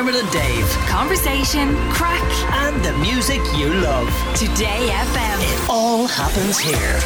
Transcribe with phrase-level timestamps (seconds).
[0.00, 0.66] Dermot and Dave.
[0.88, 4.08] Conversation, crack, And the music you love.
[4.34, 5.38] Today FM.
[5.42, 6.98] It all happens here.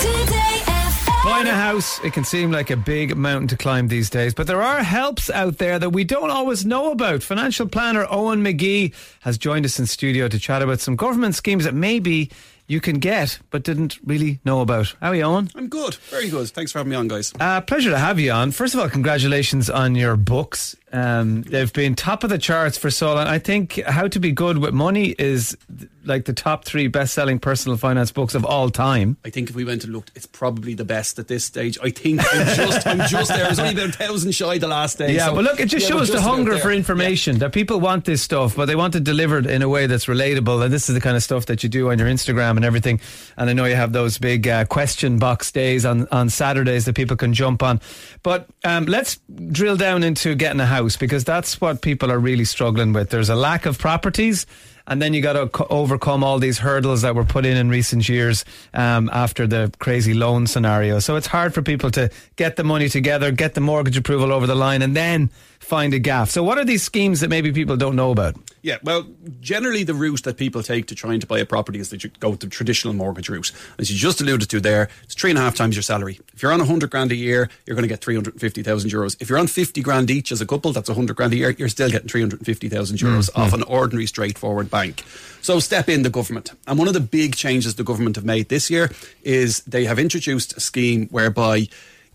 [0.00, 1.24] Today FM.
[1.24, 4.46] Buying a house, it can seem like a big mountain to climb these days, but
[4.46, 7.22] there are helps out there that we don't always know about.
[7.22, 11.64] Financial planner Eoin McGee has joined us in studio to chat about some government schemes
[11.64, 12.30] that maybe
[12.66, 14.94] you can get but didn't really know about.
[15.02, 15.50] How are you, Eoin?
[15.54, 16.48] I'm good, very good.
[16.48, 17.32] Thanks for having me on, guys.
[17.38, 18.52] Uh, pleasure to have you on.
[18.52, 20.76] First of all, congratulations on your books.
[20.92, 23.26] Um, they've been top of the charts for so long.
[23.26, 25.56] I think How to Be Good with Money is
[26.04, 29.18] like the top three best selling personal finance books of all time.
[29.24, 31.76] I think if we went and looked, it's probably the best at this stage.
[31.82, 33.44] I think I'm just, I'm just there.
[33.44, 35.12] I only about a thousand shy the last day.
[35.14, 38.06] Yeah, so- but look, it just Yeah, shows the hunger for information that people want
[38.06, 40.64] this stuff, but they want it delivered in a way that's relatable.
[40.64, 43.00] And this is the kind of stuff that you do on your Instagram and everything.
[43.36, 46.94] And I know you have those big uh, question box days on, on Saturdays that
[46.94, 47.80] people can jump on.
[48.22, 49.18] But um, let's
[49.52, 53.10] drill down into getting a house because that's what people are really struggling with.
[53.10, 54.46] There's a lack of properties.
[54.86, 57.68] And then you got to co- overcome all these hurdles that were put in in
[57.68, 60.98] recent years um, after the crazy loan scenario.
[60.98, 64.46] So it's hard for people to get the money together, get the mortgage approval over
[64.46, 65.28] the line, and then
[65.60, 66.30] find a gaff.
[66.30, 68.36] So what are these schemes that maybe people don't know about?
[68.62, 69.06] Yeah, well,
[69.40, 72.10] generally the route that people take to trying to buy a property is that you
[72.18, 73.52] go the traditional mortgage route.
[73.78, 76.20] As you just alluded to there, it's three and a half times your salary.
[76.34, 79.16] If you're on 100 grand a year, you're going to get 350,000 euros.
[79.20, 81.68] If you're on 50 grand each as a couple, that's 100 grand a year, you're
[81.68, 83.06] still getting 350,000 mm-hmm.
[83.06, 83.72] euros off an mm-hmm.
[83.72, 85.04] ordinary, straightforward bank.
[85.40, 86.52] So step in the government.
[86.66, 88.90] And one of the big changes the government have made this year
[89.22, 91.68] is they have introduced a scheme whereby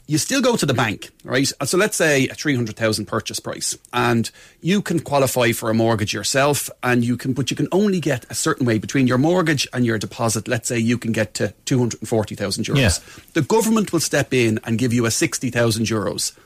[0.06, 1.50] you still go to the bank, right?
[1.64, 4.30] So let's say a 300,000 purchase price and
[4.62, 8.26] you can qualify for a mortgage yourself and you can, but you can only get
[8.30, 10.48] a certain way between your mortgage and your deposit.
[10.48, 12.78] Let's say you can get to 240,000 euros.
[12.78, 13.24] Yeah.
[13.34, 16.38] The government will step in and give you a 60,000 euros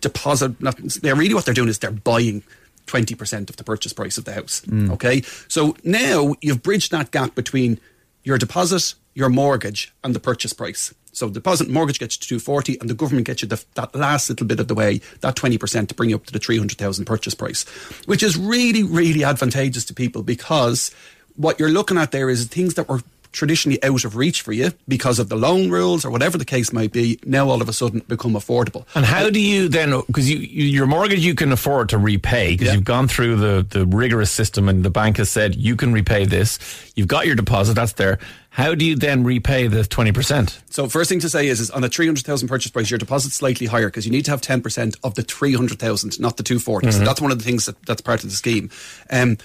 [0.00, 0.60] deposit.
[0.60, 2.44] Not, they're really what they're doing is they're buying
[2.86, 4.60] 20% of the purchase price of the house.
[4.62, 4.92] Mm.
[4.92, 5.22] Okay.
[5.48, 7.80] So now you've bridged that gap between
[8.22, 10.94] your deposit, your mortgage, and the purchase price.
[11.12, 14.30] So deposit mortgage gets you to 240 and the government gets you the, that last
[14.30, 17.34] little bit of the way, that 20% to bring you up to the 300,000 purchase
[17.34, 17.64] price,
[18.06, 20.90] which is really, really advantageous to people because
[21.36, 23.00] what you're looking at there is things that were
[23.32, 26.72] traditionally out of reach for you because of the loan rules or whatever the case
[26.72, 28.84] might be, now all of a sudden become affordable.
[28.94, 32.52] And how do you then, because you, you, your mortgage you can afford to repay
[32.52, 32.74] because Yeah.
[32.74, 36.24] you've gone through the, the rigorous system and the bank has said you can repay
[36.26, 36.58] this.
[36.96, 38.18] You've got your deposit, that's there.
[38.52, 40.58] How do you then repay the 20%?
[40.70, 43.68] So first thing to say is, is on a 300,000 purchase price, your deposit's slightly
[43.68, 46.90] higher because you need to have 10% of the 300,000, not the 240.
[46.90, 48.70] So that's one of the things that, that's part of the scheme.
[49.08, 49.38] Um,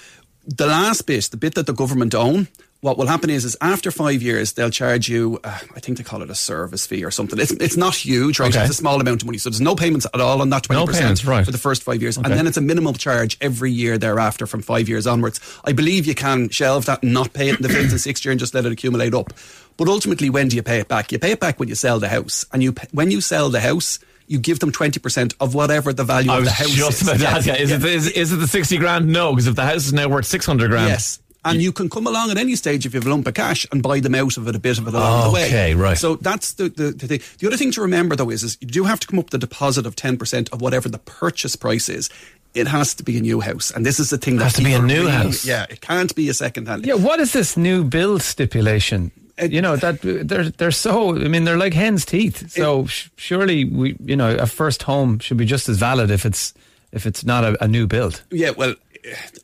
[0.44, 2.48] the last bit, the bit that the government own,
[2.82, 6.04] what will happen is, is after five years, they'll charge you, uh, I think they
[6.04, 7.38] call it a service fee or something.
[7.38, 8.54] It's, it's not huge, right?
[8.54, 8.60] Okay.
[8.62, 9.38] It's a small amount of money.
[9.38, 11.44] So there's no payments at all on that 20% No payments, right.
[11.44, 12.16] for the first five years.
[12.18, 12.28] Okay.
[12.30, 15.40] And then it's a minimal charge every year thereafter from five years onwards.
[15.64, 18.24] I believe you can shelve that and not pay it in the fifth and sixth
[18.24, 19.32] year and just let it accumulate up.
[19.76, 21.10] But ultimately, when do you pay it back?
[21.12, 22.44] You pay it back when you sell the house.
[22.52, 23.98] And you pa- when you sell the house,
[24.28, 27.08] you give them 20% of whatever the value of the house just is.
[27.08, 27.56] about to Yeah.
[27.56, 29.06] is, it, is, is it the 60 grand?
[29.06, 30.88] No, because if the house is now worth 600 grand.
[30.88, 31.20] Yes.
[31.52, 33.66] And you can come along at any stage if you have a lump of cash
[33.72, 35.46] and buy them out of it a bit of it along the way.
[35.46, 35.96] Okay, right.
[35.98, 37.20] So that's the, the, the thing.
[37.38, 39.34] The other thing to remember though is, is you do have to come up with
[39.34, 42.10] a deposit of 10% of whatever the purchase price is.
[42.54, 43.70] It has to be a new house.
[43.70, 45.44] And this is the thing that Has to be a new really- house.
[45.44, 46.86] Yeah, it can't be a second hand.
[46.86, 49.10] Yeah, what is this new build stipulation?
[49.50, 51.14] you know that they're they're so.
[51.14, 52.50] I mean, they're like hen's teeth.
[52.52, 56.24] So sh- surely we, you know, a first home should be just as valid if
[56.24, 56.54] it's
[56.92, 58.22] if it's not a, a new build.
[58.30, 58.74] Yeah, well,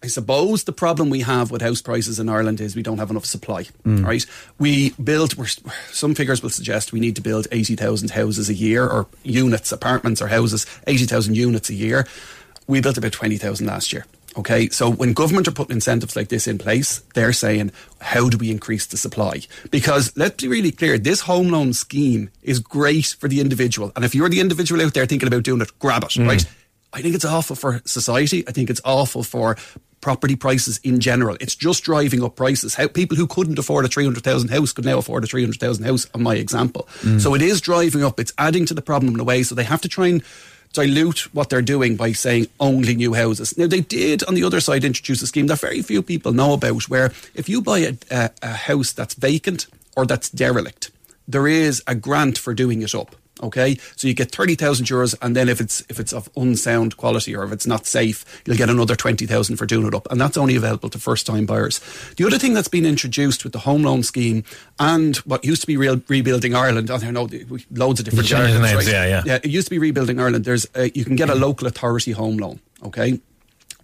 [0.03, 3.11] I suppose the problem we have with house prices in Ireland is we don't have
[3.11, 3.65] enough supply.
[3.85, 4.05] Mm.
[4.05, 4.27] Right?
[4.59, 5.37] We build.
[5.37, 5.47] We're,
[5.91, 9.73] some figures will suggest we need to build eighty thousand houses a year, or units,
[9.73, 12.07] apartments, or houses, eighty thousand units a year.
[12.67, 14.07] We built about twenty thousand last year.
[14.35, 17.71] Okay, so when government are putting incentives like this in place, they're saying,
[18.01, 19.43] how do we increase the supply?
[19.71, 23.93] Because let's be really clear, this home loan scheme is great for the individual.
[23.95, 26.27] And if you're the individual out there thinking about doing it, grab it, mm.
[26.27, 26.47] right?
[26.93, 28.45] I think it's awful for society.
[28.47, 29.57] I think it's awful for
[30.01, 31.37] property prices in general.
[31.41, 32.75] It's just driving up prices.
[32.75, 36.23] How people who couldn't afford a 300,000 house could now afford a 300,000 house on
[36.23, 36.89] my example.
[37.01, 37.21] Mm.
[37.21, 38.21] So it is driving up.
[38.21, 39.45] It's adding to the problem in a way.
[39.45, 40.23] So they have to try and
[40.73, 43.57] dilute what they're doing by saying only new houses.
[43.57, 46.55] Now, they did, on the other side, introduce a scheme that very few people know
[46.55, 49.67] about where if you buy a, a, a house that's vacant
[49.97, 50.91] or that's derelict,
[51.33, 53.17] there is a grant for doing it up.
[53.43, 56.97] Okay, so you get thirty thousand euros, and then if it's if it's of unsound
[56.97, 60.07] quality or if it's not safe, you'll get another twenty thousand for doing it up,
[60.13, 61.81] and that's only available to first time buyers.
[62.19, 64.45] The other thing that's been introduced with the home loan scheme
[64.79, 67.29] and what used to be real, rebuilding Ireland, I don't know,
[67.73, 68.93] loads of different You changed the jargons, names, right?
[68.93, 69.23] yeah, yeah.
[69.27, 70.45] Yeah, it used to be rebuilding Ireland.
[70.45, 72.61] There's uh, you can get a local authority home loan.
[72.85, 73.19] Okay,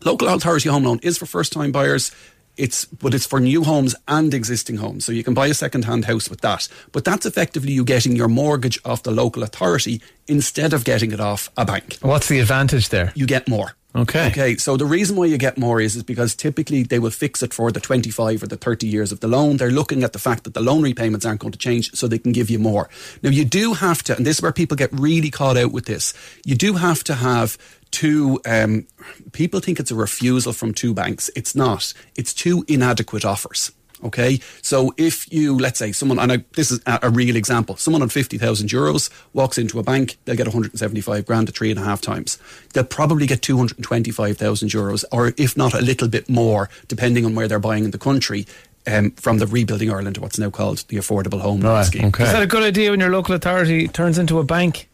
[0.04, 2.12] Local authority home loan is for first time buyers.
[2.58, 5.04] It's but it's for new homes and existing homes.
[5.04, 6.68] So you can buy a second hand house with that.
[6.92, 11.20] But that's effectively you getting your mortgage off the local authority instead of getting it
[11.20, 11.96] off a bank.
[12.02, 13.12] What's the advantage there?
[13.14, 13.72] You get more.
[13.96, 14.28] Okay.
[14.28, 14.56] Okay.
[14.56, 17.54] So the reason why you get more is, is because typically they will fix it
[17.54, 19.56] for the 25 or the 30 years of the loan.
[19.56, 22.18] They're looking at the fact that the loan repayments aren't going to change, so they
[22.18, 22.88] can give you more.
[23.22, 25.86] Now you do have to, and this is where people get really caught out with
[25.86, 26.12] this.
[26.44, 27.56] You do have to have
[27.90, 28.40] two.
[28.44, 28.86] Um,
[29.32, 31.30] people think it's a refusal from two banks.
[31.34, 31.94] It's not.
[32.14, 33.72] It's two inadequate offers.
[34.04, 37.76] Okay, so if you let's say someone, and I, this is a, a real example,
[37.76, 41.26] someone on fifty thousand euros walks into a bank, they'll get one hundred and seventy-five
[41.26, 42.38] grand to three and a half times.
[42.74, 46.28] They'll probably get two hundred and twenty-five thousand euros, or if not a little bit
[46.28, 48.46] more, depending on where they're buying in the country.
[48.86, 52.06] Um, from the Rebuilding Ireland, or what's now called the Affordable Home Right, Scheme.
[52.06, 52.24] okay.
[52.24, 54.88] Is that a good idea when your local authority turns into a bank?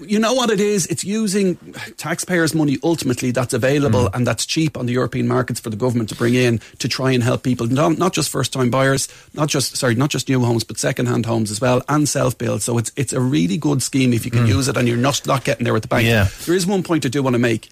[0.00, 0.86] You know what it is?
[0.86, 1.56] It's using
[1.96, 4.14] taxpayers' money ultimately that's available mm.
[4.14, 7.12] and that's cheap on the European markets for the government to bring in to try
[7.12, 10.40] and help people, not, not just first time buyers, not just, sorry, not just new
[10.40, 12.62] homes, but second hand homes as well and self build.
[12.62, 14.48] So it's, it's a really good scheme if you can mm.
[14.48, 16.06] use it and you're not, not getting there with the bank.
[16.06, 16.28] Yeah.
[16.46, 17.68] There is one point I do want to make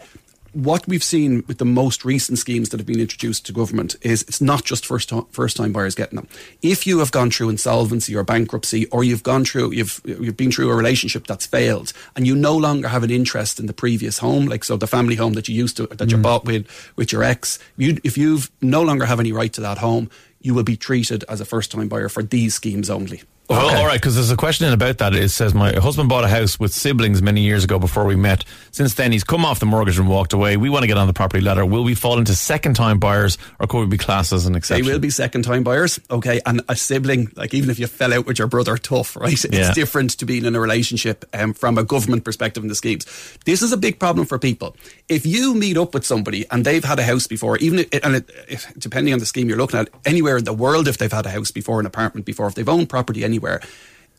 [0.52, 4.22] what we've seen with the most recent schemes that have been introduced to government is
[4.22, 6.28] it's not just first time, first time buyers getting them.
[6.60, 10.52] If you have gone through insolvency or bankruptcy, or you've gone through you've you've been
[10.52, 14.18] through a relationship that's failed, and you no longer have an interest in the previous
[14.18, 16.22] home, like so the family home that you used to that you mm.
[16.22, 16.66] bought with
[16.96, 20.10] with your ex, you, if you've no longer have any right to that home,
[20.40, 23.22] you will be treated as a first time buyer for these schemes only.
[23.48, 25.14] Well, all right, because there's a question in about that.
[25.14, 28.44] It says my husband bought a house with siblings many years ago before we met.
[28.70, 30.56] Since then, he's come off the mortgage and walked away.
[30.56, 31.66] We want to get on the property ladder.
[31.66, 34.58] Will we fall into second time buyers, or could we be classed as an They
[34.58, 34.86] exception?
[34.86, 36.40] will be second time buyers, okay?
[36.46, 39.32] And a sibling, like even if you fell out with your brother, tough, right?
[39.32, 39.74] It's Yeah.
[39.74, 43.04] different to being in a relationship um, from a government perspective in the schemes.
[43.44, 44.76] This is a big problem for people.
[45.10, 48.16] If you meet up with somebody and they've had a house before, even if, and
[48.16, 51.12] it, if, depending on the scheme you're looking at, anywhere in the world, if they've
[51.12, 53.60] had a house before, an apartment before, if they've owned property anywhere,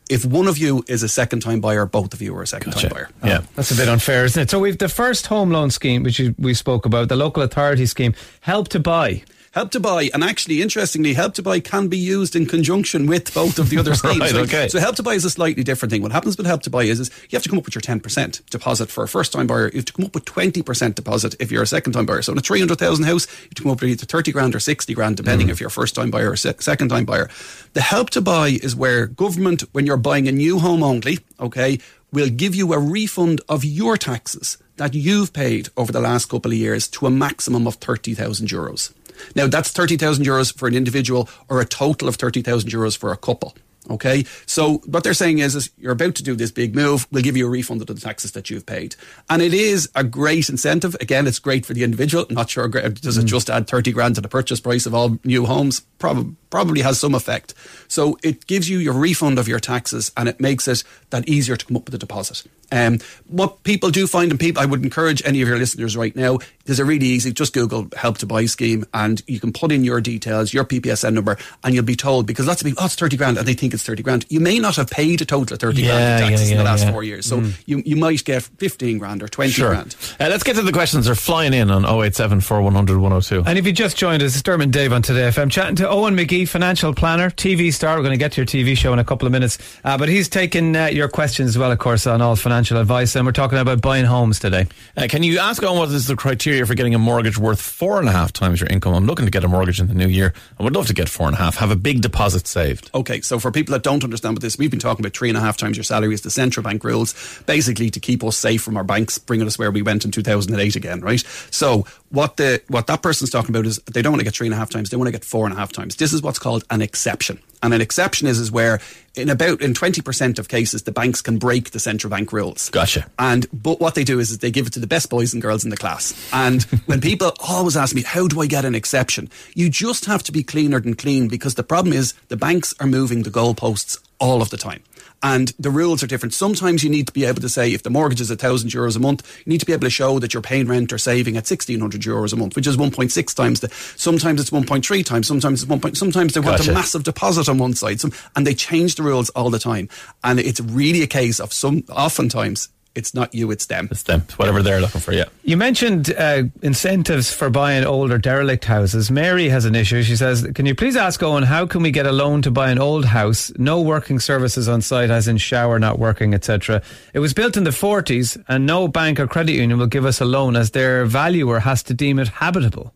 [0.09, 2.73] if one of you is a second time buyer, both of you are a second
[2.73, 3.09] time buyer.
[3.23, 3.39] Yeah.
[3.41, 4.49] Oh, that's a bit unfair, isn't it?
[4.49, 8.13] So we've the first home loan scheme, which we spoke about, the local authority scheme,
[8.41, 9.23] help to buy.
[9.53, 13.31] Help to buy, and actually, interestingly, help to buy can be used in conjunction with
[13.35, 14.19] both of the other schemes.
[14.19, 14.67] Right, okay.
[14.67, 16.01] So help to buy is a slightly different thing.
[16.01, 17.81] What happens with help to buy is, is you have to come up with your
[17.83, 19.69] ten percent deposit for a first time buyer.
[19.69, 22.23] You have to come up with twenty percent deposit if you're a second time buyer.
[22.23, 24.31] So in a three hundred thousand house, you have to come up with either thirty
[24.31, 25.51] grand or sixty grand, depending mm.
[25.51, 27.29] if you're a first time buyer or se- second time buyer.
[27.73, 31.77] The help to buy is where government, when you're buying a new home only, okay,
[32.11, 36.51] will give you a refund of your taxes that you've paid over the last couple
[36.51, 38.91] of years to a maximum of thirty thousand euros.
[39.35, 42.97] Now that's thirty thousand euros for an individual, or a total of thirty thousand euros
[42.97, 43.55] for a couple.
[43.89, 47.05] Okay, so what they're saying is, is you're about to do this big move.
[47.11, 48.95] We'll give you a refund of the taxes that you've paid,
[49.29, 50.95] and it is a great incentive.
[51.01, 52.25] Again, it's great for the individual.
[52.29, 55.19] I'm not sure does it just add thirty grand to the purchase price of all
[55.25, 55.81] new homes.
[55.99, 57.55] Probably probably has some effect.
[57.87, 61.57] So it gives you your refund of your taxes, and it makes it that easier
[61.57, 62.43] to come up with a deposit.
[62.71, 66.15] Um, what people do find, and people, I would encourage any of your listeners right
[66.15, 67.31] now, is a really easy.
[67.33, 71.13] Just Google "help to buy" scheme, and you can put in your details, your PPSN
[71.13, 73.53] number, and you'll be told because lots of people, oh, it's thirty grand, and they
[73.53, 74.25] think it's thirty grand.
[74.29, 76.57] You may not have paid a total of thirty Yeah, grand in taxes yeah, in
[76.59, 76.91] the last yeah.
[76.91, 79.69] four years, so you you might get fifteen grand or twenty Sure.
[79.69, 79.95] grand.
[80.19, 81.05] Uh, let's get to the questions.
[81.05, 83.43] They're flying in on 087 100 102.
[83.45, 85.83] And if you just joined us, it's Dermot and Dave on Today FM, chatting to
[85.83, 87.95] Eoin McGee, financial planner, TV star.
[87.95, 89.57] We're going to get to your TV show in a couple of minutes.
[89.83, 93.15] Uh, but he's taking uh, your questions as well, of course, on all financial advice.
[93.15, 94.67] And we're talking about buying homes today.
[94.97, 97.99] Uh, can you ask on what is the criteria for getting a mortgage worth four
[97.99, 98.93] and a half times your income?
[98.93, 100.33] I'm looking to get a mortgage in the new year.
[100.59, 101.57] I would love to get four and a half.
[101.57, 102.89] Have a big deposit saved.
[102.93, 105.37] Okay, so for people that don't understand what this, we've been talking about three and
[105.37, 108.61] a half times your salary is the central bank rules, basically to keep us safe
[108.61, 111.23] from our banks, bringing us where we went in 2008 again, right?
[111.51, 114.47] So what the what that person's talking about is they don't want to get three
[114.47, 115.95] and a half times, they want to get four and a half times.
[115.95, 117.39] This is what's called an exception.
[117.63, 118.79] And an exception is is where
[119.15, 122.69] in about in 20% of cases the banks can break the central bank rules.
[122.69, 123.09] Gotcha.
[123.17, 125.41] And but what they do is, is they give it to the best boys and
[125.41, 126.13] girls in the class.
[126.33, 129.29] And when people always ask me, how do I get an exception?
[129.55, 132.87] You just have to be cleaner than clean because the problem is the banks are
[132.87, 134.83] moving the goalposts all of the time.
[135.25, 136.33] And the rules are different.
[136.33, 138.97] Sometimes you need to be able to say if the mortgage is a thousand euros
[138.97, 141.37] a month, you need to be able to show that you're paying rent or saving
[141.37, 143.69] at sixteen hundred euros a month, which is one point six times the.
[143.95, 145.25] Sometimes it's one point three times.
[145.27, 145.97] Sometimes it's one point.
[145.97, 146.71] Sometimes they want Gotcha.
[146.71, 148.01] a massive deposit on one side.
[148.01, 149.87] Some, and they change the rules all the time.
[150.23, 151.83] And it's really a case of some.
[151.89, 153.87] Oftentimes It's not you, it's them.
[153.89, 154.21] It's them.
[154.25, 155.13] It's whatever they're looking for.
[155.13, 155.25] Yeah.
[155.43, 159.09] You mentioned uh, incentives for buying older derelict houses.
[159.09, 160.03] Mary has an issue.
[160.03, 162.69] She says, "Can you please ask Eoin how can we get a loan to buy
[162.69, 163.51] an old house?
[163.57, 166.83] No working services on site, as in shower not working, etc.
[167.13, 170.21] It was built in the 40s, and no bank or credit union will give us
[170.21, 172.93] a loan, as their valuer has to deem it habitable."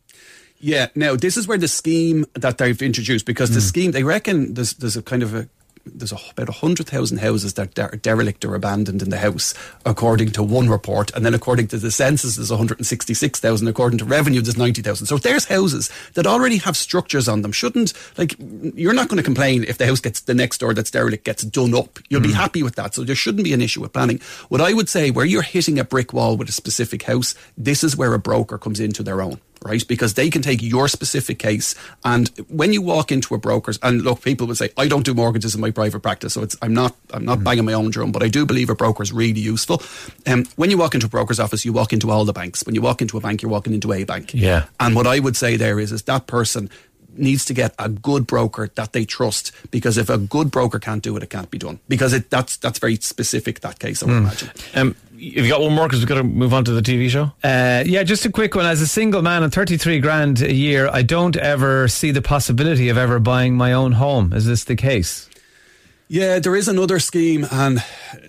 [0.59, 0.87] Yeah.
[0.95, 4.73] Now this is where the scheme that they've introduced because the scheme they reckon there's
[4.73, 5.47] there's a kind of a
[5.93, 9.53] there's a, about 100,000 houses that are derelict or abandoned in the house,
[9.85, 11.11] according to one report.
[11.15, 13.67] And then according to the census, there's 166,000.
[13.67, 15.07] According to revenue, there's 90,000.
[15.07, 19.17] So if there's houses that already have structures on them, shouldn't, like, you're not going
[19.17, 21.99] to complain if the house gets, the next door that's derelict gets done up.
[22.09, 22.33] You'll be mm.
[22.33, 22.95] happy with that.
[22.95, 24.19] So there shouldn't be an issue with planning.
[24.49, 27.83] What I would say, where you're hitting a brick wall with a specific house, this
[27.83, 29.87] is where a broker comes into their own right?
[29.87, 31.75] Because they can take your specific case.
[32.03, 35.13] And when you walk into a broker's, and look, people would say, I don't do
[35.13, 38.11] mortgages in my private practice, so it's I'm not I'm not banging my own drum,
[38.11, 39.81] but I do believe a broker is really useful.
[40.25, 42.65] Um, when you walk into a broker's office, you walk into all the banks.
[42.65, 44.33] When you walk into a bank, you're walking into a bank.
[44.33, 44.65] Yeah.
[44.79, 46.69] And what I would say there is, is that person
[47.17, 51.03] needs to get a good broker that they trust because if a good broker can't
[51.03, 54.03] do it, it can't be done because it that's that's very specific that case.
[54.03, 54.49] I would imagine.
[54.75, 54.95] Um,
[55.35, 55.87] have you got one more?
[55.87, 57.31] Because we've got to move on to the TV show.
[57.43, 58.65] Uh, yeah, just a quick one.
[58.65, 62.89] As a single man on 33 grand a year, I don't ever see the possibility
[62.89, 64.33] of ever buying my own home.
[64.33, 65.29] Is this the case?
[66.09, 67.83] Yeah, there is another scheme, and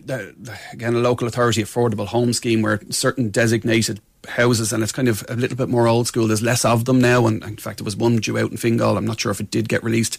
[0.04, 4.92] the, the- again, a local authority affordable home scheme where certain designated houses, and it's
[4.92, 6.26] kind of a little bit more old school.
[6.26, 8.96] There's less of them now, and in fact, there was one due out in Fingal.
[8.96, 10.18] I'm not sure if it did get released.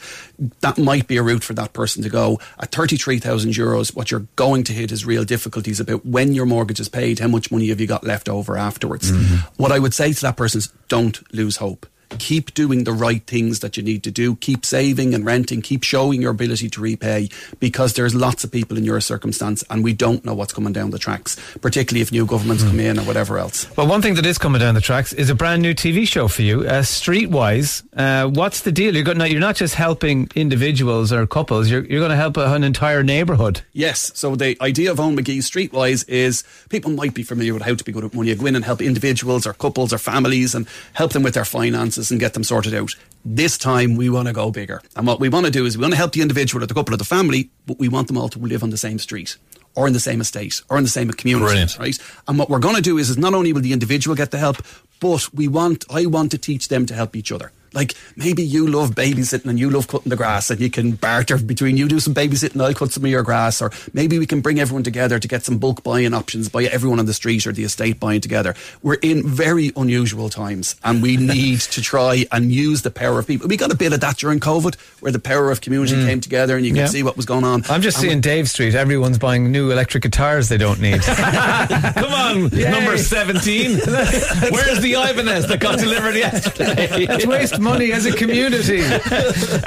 [0.62, 2.40] That might be a route for that person to go.
[2.60, 6.80] At 33,000 euros, what you're going to hit is real difficulties about when your mortgage
[6.80, 9.12] is paid, how much money have you got left over afterwards.
[9.12, 9.62] Mm-hmm.
[9.62, 11.86] What I would say to that person is don't lose hope
[12.18, 14.36] keep doing the right things that you need to do.
[14.38, 15.62] Keep saving and renting.
[15.62, 19.84] Keep showing your ability to repay because there's lots of people in your circumstance and
[19.84, 23.04] we don't know what's coming down the tracks, particularly if new governments come in or
[23.04, 23.68] whatever else.
[23.78, 26.28] Well, one thing that is coming down the tracks is a brand new TV show
[26.28, 27.84] for you, uh, Streetwise.
[27.96, 28.96] Uh, what's the deal?
[28.96, 32.64] You're, going, you're not just helping individuals or couples, you're, you're going to help an
[32.64, 33.62] entire neighbourhood.
[33.74, 34.12] Yes.
[34.16, 37.84] So the idea of Eoin McGee Streetwise is people might be familiar with how to
[37.84, 38.30] be good at money.
[38.30, 41.46] You go in and help individuals or couples or families and help them with their
[41.46, 42.96] finances and get them sorted out.
[43.26, 44.82] This time we want to go bigger.
[44.96, 46.74] And what we want to do is we want to help the individual or the
[46.74, 49.38] couple or the family, but we want them all to live on the same street.
[49.76, 51.78] Or in the same estate, or in the same community, Brilliant.
[51.78, 51.98] right?
[52.28, 54.38] And what we're going to do is, is not only will the individual get the
[54.40, 54.58] help,
[55.00, 57.52] but we want, I want to teach them to help each other.
[57.74, 61.38] Like maybe you love babysitting and you love cutting the grass and you can barter
[61.38, 64.26] between you do some babysitting, and I'll cut some of your grass, or maybe we
[64.26, 67.46] can bring everyone together to get some bulk buying options by everyone on the street
[67.46, 68.56] or the estate buying together.
[68.82, 73.28] We're in very unusual times and we need to try and use the power of
[73.28, 73.48] people.
[73.48, 76.06] We got a bit of that during COVID where the power of community mm.
[76.08, 76.88] came together and you could Yeah.
[76.88, 77.64] see what was going on.
[77.70, 78.76] I'm just And we- seeing Dave Street.
[78.76, 81.02] Everyone's buying new electric guitars they don't need.
[81.04, 83.72] Come on, number 17.
[83.80, 87.26] Where's the Ibanez that got delivered yesterday?
[87.26, 88.82] Waste money as a community.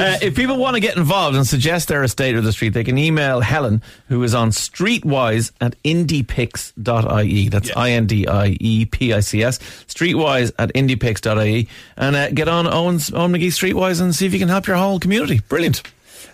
[0.03, 2.83] Uh, if people want to get involved and suggest their estate or the street, they
[2.85, 7.49] can email Helen, who is on streetwise at indiepics.ie.
[7.49, 7.79] That's Yeah.
[7.79, 9.59] I N D I E P I C S.
[9.87, 11.69] Streetwise at indiepics.ie.
[11.97, 14.77] And uh, get on Eoin's, Eoin McGee Streetwise and see if you can help your
[14.77, 15.41] whole community.
[15.49, 15.83] Brilliant.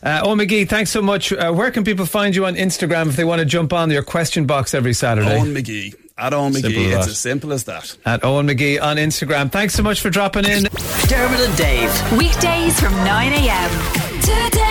[0.03, 1.33] Uh, oh, McGee, thanks so much.
[1.33, 4.03] Uh, where can people find you on Instagram if they want to jump on your
[4.03, 5.39] question box every Saturday?
[5.39, 5.95] Eoin McGee.
[6.19, 6.93] At Eoin Simple McGee.
[6.93, 7.97] as It's as simple as that.
[8.05, 9.53] At Eoin McGee on Instagram.
[9.53, 10.65] Thanks so much for dropping in.
[11.07, 12.13] Dermot and Dave.
[12.19, 13.71] Weekdays from 9 a.m.
[14.21, 14.68] Today